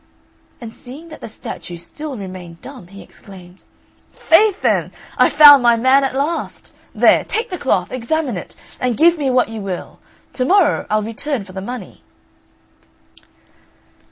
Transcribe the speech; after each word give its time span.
And 0.59 0.73
seeing 0.73 1.09
that 1.09 1.21
the 1.21 1.27
statue 1.27 1.77
still 1.77 2.17
remained 2.17 2.59
dumb, 2.63 2.87
he 2.87 3.03
exclaimed, 3.03 3.65
"Faith, 4.13 4.63
then, 4.63 4.91
I've 5.15 5.31
found 5.33 5.61
my 5.61 5.77
man 5.77 6.03
at 6.03 6.15
last! 6.15 6.73
There, 6.95 7.23
take 7.23 7.51
the 7.51 7.59
cloth, 7.59 7.91
examine 7.91 8.35
it, 8.35 8.55
and 8.79 8.97
give 8.97 9.19
me 9.19 9.29
what 9.29 9.49
you 9.49 9.61
will; 9.61 9.99
to 10.33 10.43
morrow 10.43 10.87
I'll 10.89 11.03
return 11.03 11.43
for 11.43 11.53
the 11.53 11.61
money." 11.61 12.01